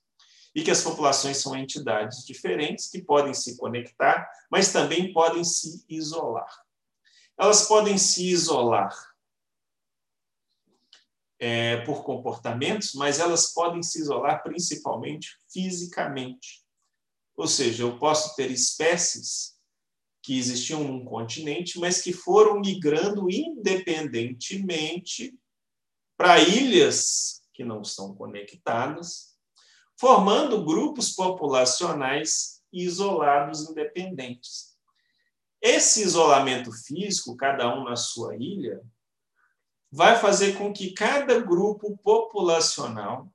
[0.56, 5.84] e que as populações são entidades diferentes que podem se conectar, mas também podem se
[5.90, 6.64] isolar.
[7.40, 8.96] Elas podem se isolar
[11.40, 16.63] é, por comportamentos, mas elas podem se isolar principalmente fisicamente.
[17.36, 19.54] Ou seja, eu posso ter espécies
[20.22, 25.38] que existiam num continente, mas que foram migrando independentemente
[26.16, 29.36] para ilhas que não são conectadas,
[30.00, 34.74] formando grupos populacionais isolados independentes.
[35.62, 38.82] Esse isolamento físico, cada um na sua ilha,
[39.92, 43.32] vai fazer com que cada grupo populacional,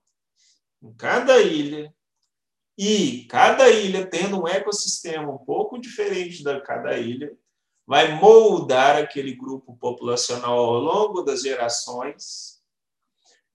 [0.83, 1.95] em cada ilha,
[2.79, 7.37] e cada ilha tendo um ecossistema um pouco diferente da cada ilha,
[7.85, 12.63] vai moldar aquele grupo populacional ao longo das gerações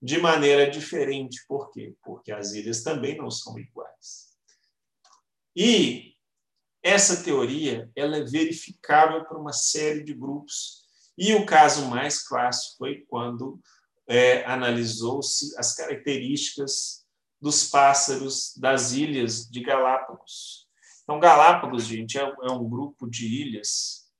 [0.02, 1.42] de maneira diferente.
[1.48, 1.94] Por quê?
[2.02, 4.28] Porque as ilhas também não são iguais.
[5.56, 6.12] E
[6.82, 10.84] essa teoria ela é verificável por uma série de grupos.
[11.16, 13.58] E o caso mais clássico foi quando
[14.06, 17.03] é, analisou-se as características
[17.44, 20.66] dos pássaros das ilhas de Galápagos.
[21.02, 24.10] Então, Galápagos, gente, é, é um grupo de ilhas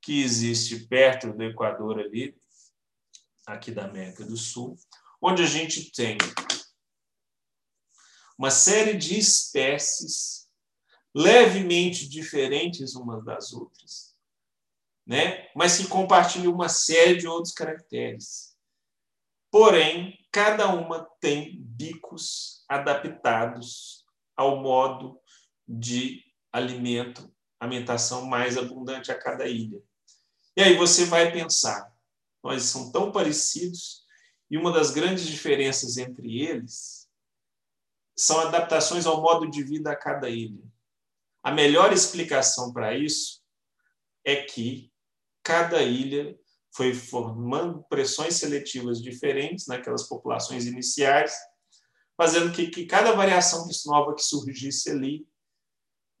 [0.00, 2.34] que existe perto do Equador ali,
[3.46, 4.74] aqui da América do Sul,
[5.20, 6.16] onde a gente tem
[8.38, 10.48] uma série de espécies
[11.14, 14.16] levemente diferentes umas das outras,
[15.06, 15.50] né?
[15.54, 18.55] mas que compartilham uma série de outros caracteres.
[19.58, 24.04] Porém, cada uma tem bicos adaptados
[24.36, 25.18] ao modo
[25.66, 29.82] de alimento, alimentação mais abundante a cada ilha.
[30.54, 31.90] E aí você vai pensar,
[32.44, 34.04] nós são tão parecidos
[34.50, 37.08] e uma das grandes diferenças entre eles
[38.14, 40.62] são adaptações ao modo de vida a cada ilha.
[41.42, 43.42] A melhor explicação para isso
[44.22, 44.92] é que
[45.42, 46.38] cada ilha
[46.76, 51.34] foi formando pressões seletivas diferentes naquelas populações iniciais,
[52.18, 55.26] fazendo que, que cada variação nova que surgisse ali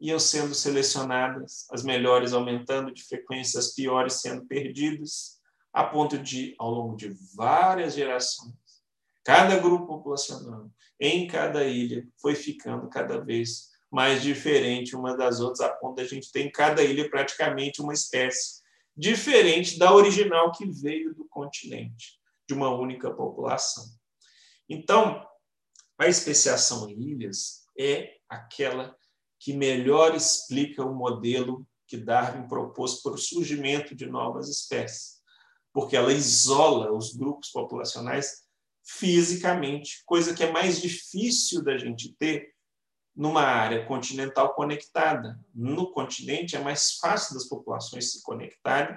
[0.00, 5.38] iam sendo selecionadas, as melhores aumentando de frequência, as piores sendo perdidas,
[5.74, 8.54] a ponto de, ao longo de várias gerações,
[9.22, 15.60] cada grupo populacional em cada ilha foi ficando cada vez mais diferente uma das outras,
[15.60, 18.64] a ponto de a gente ter em cada ilha praticamente uma espécie
[18.96, 23.84] diferente da original que veio do continente, de uma única população.
[24.68, 25.26] Então,
[25.98, 28.96] a especiação em ilhas é aquela
[29.38, 35.20] que melhor explica o modelo que Darwin propôs para o surgimento de novas espécies,
[35.72, 38.44] porque ela isola os grupos populacionais
[38.82, 42.55] fisicamente, coisa que é mais difícil da gente ter
[43.16, 45.40] numa área continental conectada.
[45.54, 48.96] No continente é mais fácil das populações se conectarem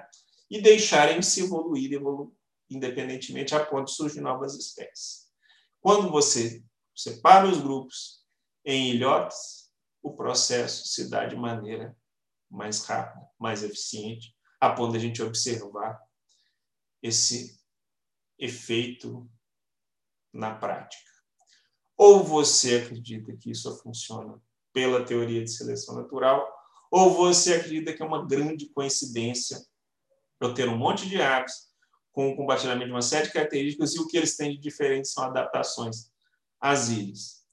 [0.50, 2.36] e deixarem se evoluir evolu
[2.68, 5.28] independentemente a ponto de surgir novas espécies.
[5.80, 6.62] Quando você
[6.94, 8.24] separa os grupos
[8.64, 9.70] em ilhotes,
[10.02, 11.96] o processo se dá de maneira
[12.48, 15.98] mais rápida, mais eficiente, a ponto de a gente observar
[17.02, 17.58] esse
[18.38, 19.28] efeito
[20.32, 21.10] na prática.
[22.02, 24.40] Ou você acredita que isso funciona
[24.72, 26.50] pela teoria de seleção natural,
[26.90, 29.62] ou você acredita que é uma grande coincidência
[30.40, 31.52] eu ter um monte de aves
[32.10, 35.08] com o compartilhamento de uma série de características e o que eles têm de diferente
[35.08, 36.10] são adaptações
[36.58, 37.44] às ilhas.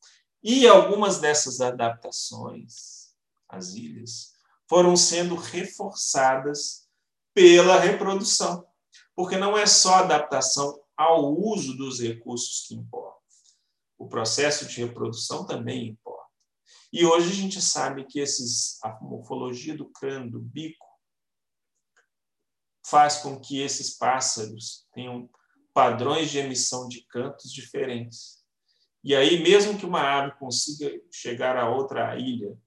[0.42, 3.14] E algumas dessas adaptações
[3.50, 4.32] às ilhas
[4.66, 6.88] foram sendo reforçadas
[7.34, 8.66] pela reprodução,
[9.14, 13.17] porque não é só adaptação ao uso dos recursos que importa
[13.98, 16.28] o processo de reprodução também importa.
[16.92, 20.86] E hoje a gente sabe que esses, a morfologia do crânio, do bico,
[22.86, 25.30] faz com que esses pássaros tenham
[25.74, 28.44] padrões de emissão de cantos diferentes.
[29.04, 32.58] E aí, mesmo que uma ave consiga chegar a outra ilha,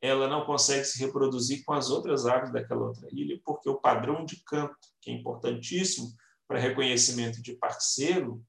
[0.00, 4.24] ela não consegue se reproduzir com as outras aves daquela outra ilha, porque o padrão
[4.24, 6.12] de canto, que é importantíssimo
[6.48, 8.44] para reconhecimento de parceiro,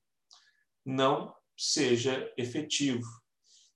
[0.85, 3.07] não seja efetivo.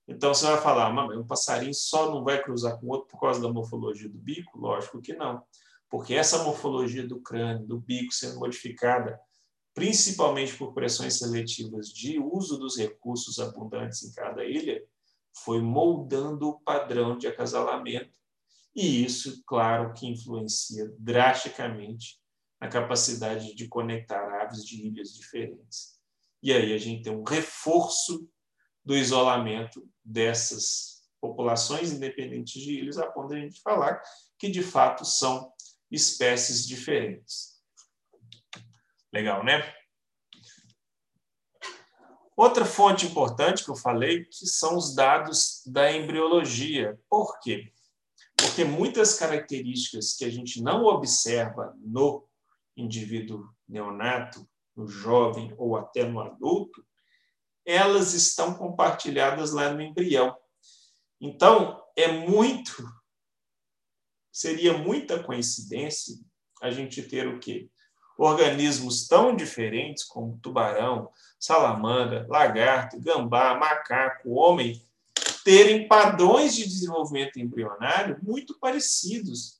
[0.06, 3.52] Então você vai falar, um passarinho só não vai cruzar com outro por causa da
[3.52, 4.58] morfologia do bico?
[4.58, 5.42] Lógico que não,
[5.90, 9.18] porque essa morfologia do crânio, do bico sendo modificada
[9.78, 14.82] principalmente por pressões seletivas de uso dos recursos abundantes em cada ilha,
[15.32, 18.12] foi moldando o padrão de acasalamento.
[18.74, 22.20] E isso, claro, que influencia drasticamente
[22.60, 25.97] na capacidade de conectar aves de ilhas diferentes.
[26.42, 28.28] E aí a gente tem um reforço
[28.84, 34.00] do isolamento dessas populações independentes de ilhas, a ponto de a gente falar
[34.38, 35.52] que, de fato, são
[35.90, 37.58] espécies diferentes.
[39.12, 39.74] Legal, né?
[42.36, 46.96] Outra fonte importante que eu falei que são os dados da embriologia.
[47.10, 47.72] Por quê?
[48.36, 52.28] Porque muitas características que a gente não observa no
[52.76, 56.86] indivíduo neonato, no jovem ou até no adulto,
[57.66, 60.34] elas estão compartilhadas lá no embrião.
[61.20, 62.88] Então, é muito,
[64.30, 66.14] seria muita coincidência
[66.62, 67.68] a gente ter o quê?
[68.16, 71.10] Organismos tão diferentes como tubarão,
[71.40, 74.80] salamandra, lagarto, gambá, macaco, homem,
[75.44, 79.57] terem padrões de desenvolvimento embrionário muito parecidos.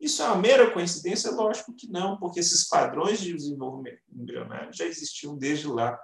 [0.00, 1.30] Isso é uma mera coincidência?
[1.30, 5.98] Lógico que não, porque esses padrões de desenvolvimento embrionário já existiam desde lá,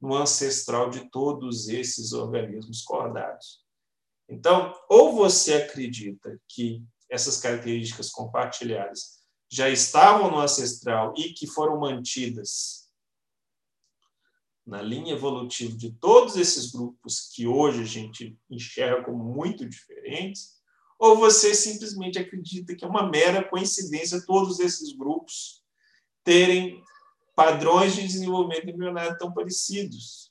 [0.00, 3.64] no ancestral de todos esses organismos cordados.
[4.28, 9.20] Então, ou você acredita que essas características compartilhadas
[9.50, 12.88] já estavam no ancestral e que foram mantidas
[14.64, 20.59] na linha evolutiva de todos esses grupos que hoje a gente enxerga como muito diferentes,
[21.00, 25.62] ou você simplesmente acredita que é uma mera coincidência todos esses grupos
[26.22, 26.84] terem
[27.34, 30.30] padrões de desenvolvimento embrionário tão parecidos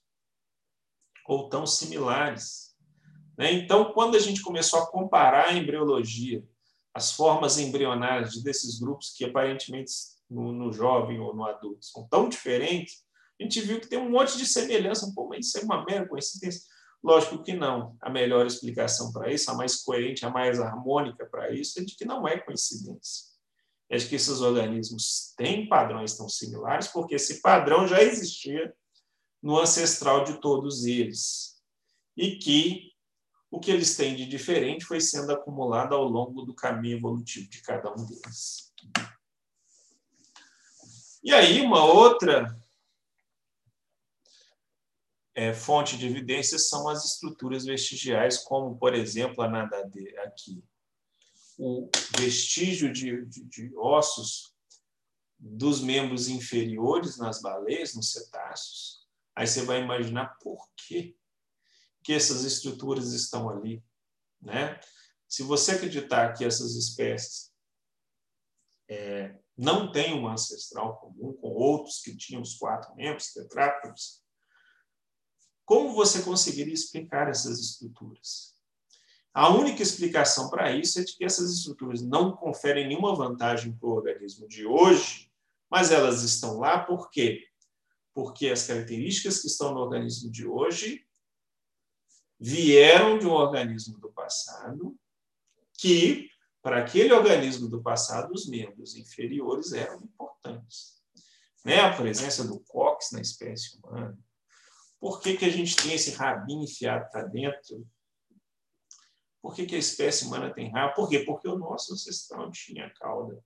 [1.27, 2.75] ou tão similares.
[3.35, 3.51] Né?
[3.53, 6.47] Então, quando a gente começou a comparar a embriologia,
[6.93, 9.91] as formas embrionárias desses grupos que aparentemente
[10.29, 13.03] no, no jovem ou no adulto são tão diferentes,
[13.39, 15.11] a gente viu que tem um monte de semelhança.
[15.15, 16.61] Pô, mas isso é uma mera coincidência?
[17.03, 17.95] Lógico que não.
[18.01, 21.95] A melhor explicação para isso, a mais coerente, a mais harmônica para isso, é de
[21.95, 23.29] que não é coincidência.
[23.89, 28.73] É de que esses organismos têm padrões tão similares, porque esse padrão já existia
[29.41, 31.57] no ancestral de todos eles.
[32.15, 32.89] E que
[33.49, 37.61] o que eles têm de diferente foi sendo acumulado ao longo do caminho evolutivo de
[37.61, 38.71] cada um deles.
[41.23, 42.55] E aí, uma outra
[45.35, 50.63] é, fonte de evidências são as estruturas vestigiais, como, por exemplo, a nadadeira aqui.
[51.57, 54.53] O vestígio de, de, de ossos
[55.37, 59.07] dos membros inferiores nas baleias, nos cetáceos.
[59.35, 61.15] Aí você vai imaginar por quê
[62.03, 63.83] que essas estruturas estão ali.
[64.41, 64.79] Né?
[65.27, 67.53] Se você acreditar que essas espécies
[68.89, 74.23] é, não têm uma ancestral comum com outros que tinham os quatro membros, tetrápodes,
[75.69, 78.55] como você conseguiria explicar essas estruturas?
[79.31, 83.87] A única explicação para isso é de que essas estruturas não conferem nenhuma vantagem para
[83.87, 85.31] o organismo de hoje,
[85.69, 87.47] mas elas estão lá por quê?
[88.15, 91.05] Porque as características que estão no organismo de hoje
[92.39, 94.97] vieram de um organismo do passado
[95.77, 96.31] que,
[96.63, 100.99] para aquele organismo do passado, os membros inferiores eram importantes.
[101.63, 101.79] Né?
[101.79, 104.17] A presença do cox na espécie humana,
[104.99, 107.87] por que, que a gente tem esse rabinho enfiado para dentro?
[109.41, 110.95] Por que, que a espécie humana tem rabo?
[110.95, 111.19] Por quê?
[111.19, 113.41] Porque o nosso ancestral tinha cauda.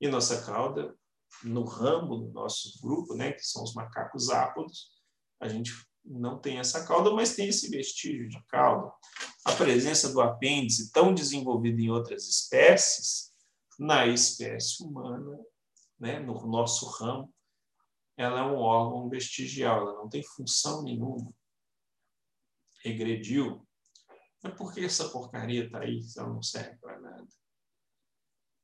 [0.00, 0.94] E nossa cauda,
[1.42, 4.92] no ramo do nosso grupo, né, que são os macacos ápodos,
[5.40, 5.72] a gente
[6.04, 8.92] não tem essa cauda, mas tem esse vestígio de cauda.
[9.44, 13.32] A presença do apêndice tão desenvolvido em outras espécies,
[13.78, 15.36] na espécie humana,
[15.98, 17.33] né, no nosso ramo,
[18.16, 21.32] ela é um órgão vestigial, ela não tem função nenhuma.
[22.82, 23.66] Regrediu.
[24.42, 27.26] Mas por que essa porcaria está aí se ela não serve para nada?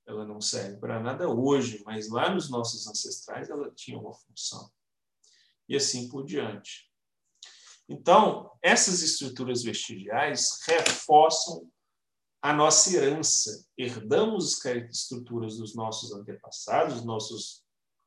[0.07, 4.70] Ela não serve para nada hoje, mas lá nos nossos ancestrais ela tinha uma função.
[5.68, 6.90] E assim por diante.
[7.88, 11.68] Então, essas estruturas vestigiais reforçam
[12.42, 13.66] a nossa herança.
[13.76, 17.64] Herdamos as estruturas dos nossos antepassados, dos nossos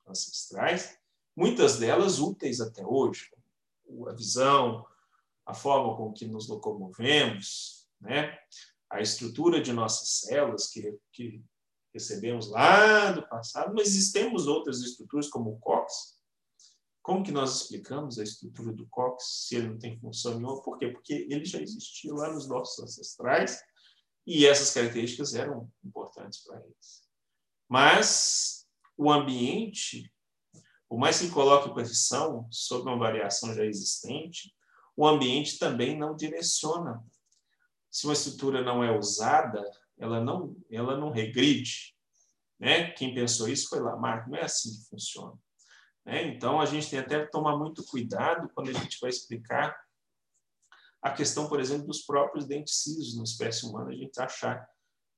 [0.08, 0.98] ancestrais,
[1.36, 3.30] muitas delas úteis até hoje,
[4.08, 4.86] a visão,
[5.46, 8.38] a forma com que nos locomovemos, né?
[8.90, 11.44] a estrutura de nossas células que, que
[11.94, 16.18] recebemos lá do passado, mas existemos outras estruturas como o COX.
[17.02, 20.62] Como que nós explicamos a estrutura do COX se ele não tem função nenhuma?
[20.62, 20.88] Por quê?
[20.88, 23.60] Porque ele já existia lá nos nossos ancestrais
[24.26, 27.04] e essas características eram importantes para eles.
[27.68, 28.66] Mas
[28.98, 30.12] o ambiente
[30.94, 34.56] por mais que coloque pressão sobre uma variação já existente,
[34.96, 37.04] o ambiente também não direciona.
[37.90, 39.60] Se uma estrutura não é usada,
[39.98, 41.96] ela não, ela não regride.
[42.60, 42.92] Né?
[42.92, 45.34] Quem pensou isso foi Lamarck, não é assim que funciona.
[46.06, 46.28] Né?
[46.28, 49.76] Então, a gente tem até que tomar muito cuidado quando a gente vai explicar
[51.02, 54.64] a questão, por exemplo, dos próprios dentes cisos na espécie humana, a gente achar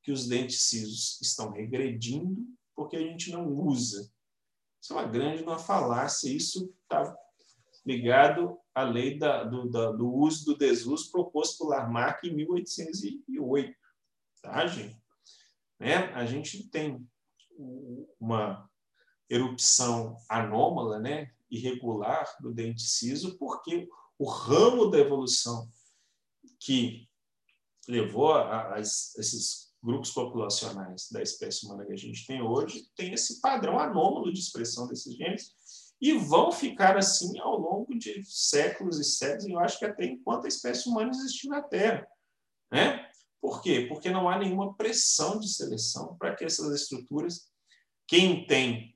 [0.01, 4.09] que os dentes cisos estão regredindo porque a gente não usa
[4.85, 6.29] isso é uma grande uma falácia.
[6.29, 7.17] Isso está
[7.83, 13.75] ligado à lei da, do, da, do uso do desuso proposto por Lamarck em 1808.
[14.43, 15.01] tá, gente?
[15.79, 16.13] Né?
[16.13, 17.03] A gente tem
[18.19, 18.69] uma
[19.27, 21.31] erupção anômala, né?
[21.49, 25.67] irregular do dente ciso, porque o ramo da evolução
[26.59, 27.09] que
[27.87, 33.13] levou a, a, esses grupos populacionais da espécie humana que a gente tem hoje tem
[33.13, 35.53] esse padrão anômalo de expressão desses genes
[36.01, 40.05] e vão ficar assim ao longo de séculos e séculos, e eu acho que até
[40.05, 42.05] enquanto a espécie humana existir na Terra.
[42.71, 43.07] Né?
[43.39, 43.85] Por quê?
[43.87, 47.49] Porque não há nenhuma pressão de seleção para que essas estruturas,
[48.07, 48.93] quem tem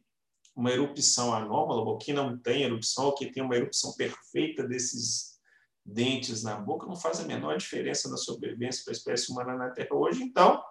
[0.55, 5.39] uma erupção anômala, ou quem não tem erupção, ou que tem uma erupção perfeita desses
[5.85, 9.69] dentes na boca, não faz a menor diferença na sobrevivência para a espécie humana na
[9.69, 10.21] Terra hoje.
[10.21, 10.61] Então,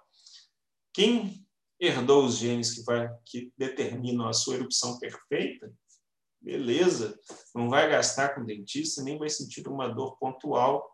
[0.99, 1.47] quem
[1.79, 5.73] herdou os genes que, vai, que determinam a sua erupção perfeita,
[6.41, 7.17] beleza,
[7.55, 10.85] não vai gastar com dentista, nem vai sentir uma dor pontual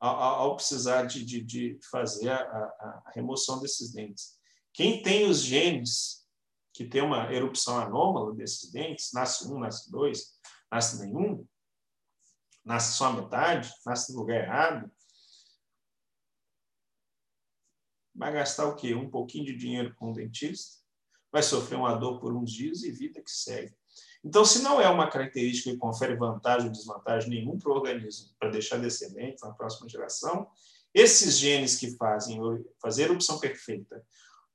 [0.00, 2.42] ao, ao precisar de, de, de fazer a, a,
[3.06, 4.36] a, remoção desses dentes.
[4.72, 6.26] Quem tem os genes
[6.74, 10.24] que tem uma erupção anômala desses dentes, nasce um, nasce dois,
[10.72, 11.46] nasce nenhum,
[12.64, 14.90] nasce só metade, nasce no lugar errado,
[18.16, 18.94] vai gastar o quê?
[18.94, 20.78] Um pouquinho de dinheiro com o dentista,
[21.30, 23.74] vai sofrer uma dor por uns dias e vida que segue.
[24.24, 28.30] Então, se não é uma característica que confere vantagem ou desvantagem nenhum para o organismo,
[28.38, 30.48] para deixar descendente na próxima geração,
[30.92, 32.40] esses genes que fazem
[32.80, 34.02] fazer erupção perfeita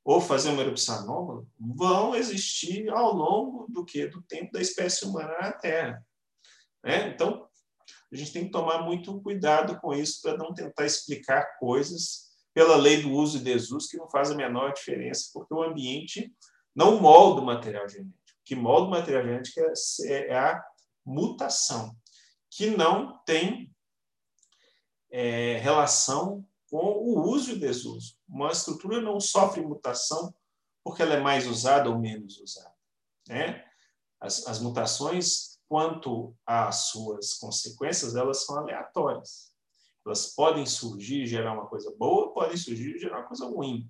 [0.04, 5.06] ou fazer uma erupção anômala vão existir ao longo do que do tempo da espécie
[5.06, 6.06] humana na Terra.
[6.84, 7.10] Né?
[7.10, 7.48] Então,
[8.12, 12.76] a gente tem que tomar muito cuidado com isso para não tentar explicar coisas pela
[12.76, 16.34] lei do uso e desuso que não faz a menor diferença, porque o ambiente
[16.76, 18.22] não molda o material genético
[18.52, 19.62] que molda o material genético
[20.06, 20.64] é, é a
[21.06, 21.96] mutação,
[22.50, 23.74] que não tem
[25.10, 28.18] é, relação com o uso e desuso.
[28.28, 30.34] Uma estrutura não sofre mutação
[30.84, 32.74] porque ela é mais usada ou menos usada.
[33.28, 33.64] Né?
[34.20, 39.51] As, as mutações, quanto às suas consequências, elas são aleatórias.
[40.06, 43.90] Elas podem surgir e gerar uma coisa boa, podem surgir e gerar uma coisa ruim.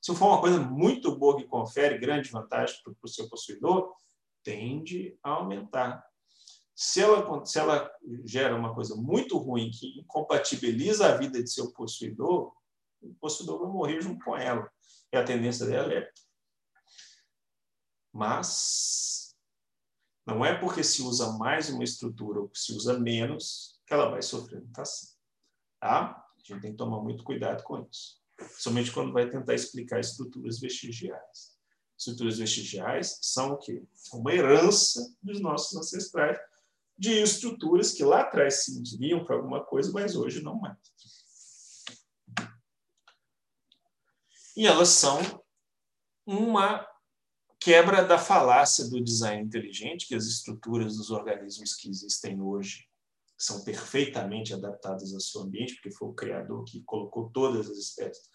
[0.00, 3.94] Se for uma coisa muito boa que confere grande vantagem para o seu possuidor,
[4.42, 6.04] tende a aumentar.
[6.74, 7.88] Se ela, se ela
[8.24, 12.52] gera uma coisa muito ruim que incompatibiliza a vida de seu possuidor,
[13.00, 14.68] o possuidor vai morrer junto com ela.
[15.12, 16.10] E a tendência dela é.
[18.12, 19.36] Mas
[20.26, 24.22] não é porque se usa mais uma estrutura ou se usa menos que ela vai
[24.22, 25.11] sofrer mutação.
[25.82, 26.24] Tá?
[26.36, 28.22] A gente tem que tomar muito cuidado com isso
[28.56, 31.56] somente quando vai tentar explicar estruturas vestigiais.
[31.98, 33.82] Estruturas vestigiais são o quê?
[34.12, 36.38] Uma herança dos nossos ancestrais
[36.96, 40.78] de estruturas que lá atrás se serviam para alguma coisa, mas hoje não mais.
[44.56, 45.18] E elas são
[46.24, 46.86] uma
[47.58, 52.88] quebra da falácia do design inteligente, que as estruturas dos organismos que existem hoje
[53.44, 58.30] são perfeitamente adaptadas ao seu ambiente, porque foi o criador que colocou todas as espécies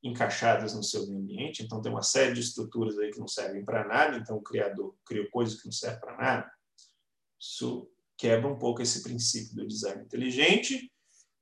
[0.00, 1.64] encaixadas no seu ambiente.
[1.64, 4.16] Então, tem uma série de estruturas aí que não servem para nada.
[4.16, 6.52] Então, o criador criou coisas que não servem para nada.
[7.40, 10.92] Isso quebra um pouco esse princípio do design inteligente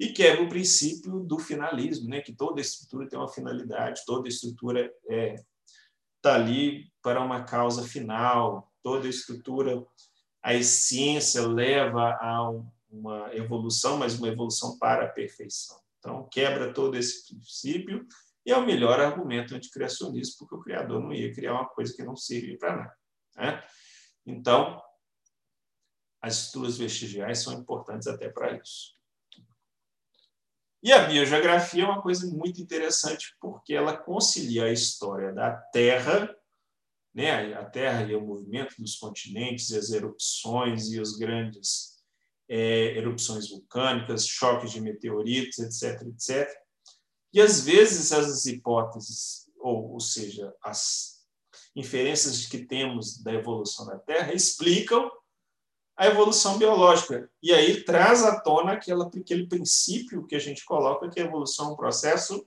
[0.00, 2.22] e quebra o princípio do finalismo, né?
[2.22, 5.34] que toda estrutura tem uma finalidade, toda estrutura está é,
[6.22, 9.84] tá ali para uma causa final, toda estrutura,
[10.42, 12.66] a essência leva a um,
[12.98, 15.80] uma evolução, mas uma evolução para a perfeição.
[15.98, 18.06] Então, quebra todo esse princípio
[18.44, 22.04] e é o melhor argumento anticriacionista, porque o Criador não ia criar uma coisa que
[22.04, 22.96] não servia para nada.
[23.36, 23.64] Né?
[24.24, 24.80] Então,
[26.22, 28.94] as estruturas vestigiais são importantes até para isso.
[30.82, 36.32] E a biogeografia é uma coisa muito interessante, porque ela concilia a história da Terra,
[37.12, 37.52] né?
[37.54, 41.95] a Terra e o movimento dos continentes, e as erupções e os grandes
[42.48, 46.48] é, erupções vulcânicas, choques de meteoritos, etc., etc.
[47.32, 51.16] E às vezes essas hipóteses, ou, ou seja, as
[51.74, 55.10] inferências que temos da evolução da Terra explicam
[55.96, 57.30] a evolução biológica.
[57.42, 61.70] E aí traz à tona aquela, aquele princípio que a gente coloca que a evolução
[61.70, 62.46] é um processo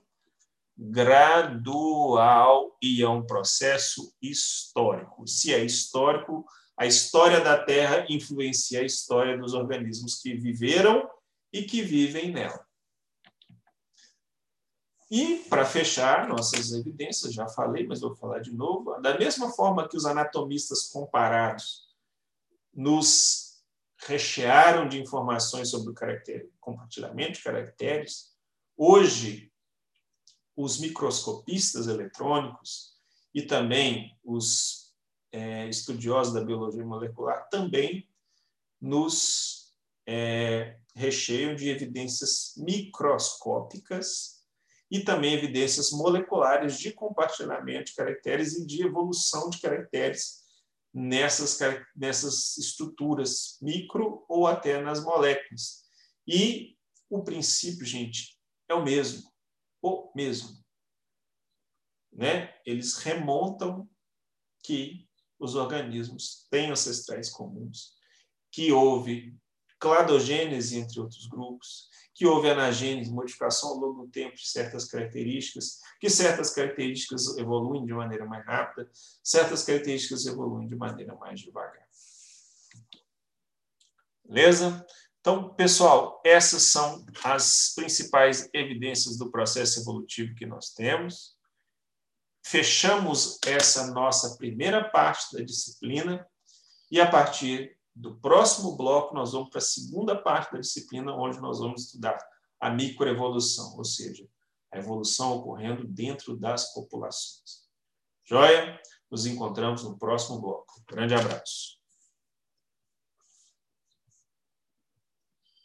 [0.76, 5.26] gradual e é um processo histórico.
[5.26, 6.46] Se é histórico,
[6.80, 11.06] a história da Terra influencia a história dos organismos que viveram
[11.52, 12.66] e que vivem nela.
[15.10, 19.86] E, para fechar nossas evidências, já falei, mas vou falar de novo, da mesma forma
[19.86, 21.86] que os anatomistas comparados
[22.72, 23.62] nos
[24.06, 28.34] rechearam de informações sobre o compartilhamento de caracteres,
[28.74, 29.52] hoje
[30.56, 32.96] os microscopistas eletrônicos
[33.34, 34.89] e também os
[35.32, 38.08] é, estudiosos da biologia molecular também
[38.80, 39.74] nos
[40.06, 44.40] é, recheiam de evidências microscópicas
[44.90, 50.40] e também evidências moleculares de compartilhamento de caracteres e de evolução de caracteres
[50.92, 51.58] nessas,
[51.94, 55.84] nessas estruturas micro ou até nas moléculas.
[56.26, 56.76] E
[57.08, 58.36] o princípio, gente,
[58.68, 59.30] é o mesmo,
[59.80, 60.58] o mesmo.
[62.12, 62.52] Né?
[62.66, 63.88] Eles remontam
[64.62, 65.08] que
[65.40, 67.94] os organismos têm ancestrais comuns,
[68.52, 69.34] que houve
[69.78, 75.78] cladogênese entre outros grupos, que houve anagênese, modificação ao longo do tempo de certas características,
[75.98, 78.90] que certas características evoluem de maneira mais rápida,
[79.24, 81.88] certas características evoluem de maneira mais devagar.
[84.22, 84.86] Beleza?
[85.20, 91.36] Então, pessoal, essas são as principais evidências do processo evolutivo que nós temos.
[92.42, 96.26] Fechamos essa nossa primeira parte da disciplina
[96.90, 101.40] e, a partir do próximo bloco, nós vamos para a segunda parte da disciplina, onde
[101.40, 102.18] nós vamos estudar
[102.58, 104.26] a microevolução, ou seja,
[104.72, 107.68] a evolução ocorrendo dentro das populações.
[108.24, 108.80] Joia?
[109.10, 110.82] Nos encontramos no próximo bloco.
[110.88, 111.79] Grande abraço.